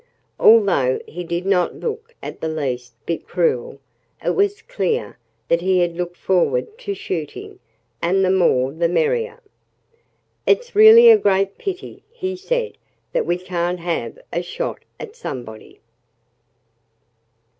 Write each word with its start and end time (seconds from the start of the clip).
Although 0.39 0.99
he 1.07 1.23
did 1.23 1.45
not 1.45 1.75
look 1.75 2.15
the 2.23 2.47
least 2.47 2.95
bit 3.05 3.27
cruel, 3.27 3.79
it 4.25 4.31
was 4.31 4.63
clear 4.63 5.19
that 5.47 5.61
he 5.61 5.77
had 5.81 5.95
looked 5.95 6.17
forward 6.17 6.75
to 6.79 6.95
shooting 6.95 7.59
and 8.01 8.25
the 8.25 8.31
more 8.31 8.71
the 8.73 8.89
merrier. 8.89 9.39
"It's 10.47 10.73
really 10.75 11.11
a 11.11 11.19
great 11.19 11.59
pity," 11.59 12.01
he 12.11 12.35
said, 12.35 12.79
"that 13.13 13.27
we 13.27 13.37
can't 13.37 13.79
have 13.81 14.17
a 14.33 14.41
shot 14.41 14.79
at 14.99 15.15
somebody." 15.15 15.79